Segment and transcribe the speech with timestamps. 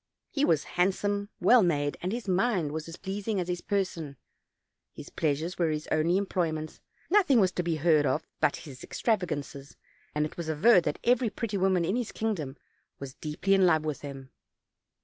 [0.31, 4.17] He was handsome, well made, and his mind was as pleas ing as his person;
[4.95, 6.81] his pleasures were his only employ ments;
[7.11, 9.75] nothing was to be heard of but his extrava gances;
[10.15, 12.57] and it was averred that every pretty woman in his kingdom
[12.97, 14.31] was deeply in love with him.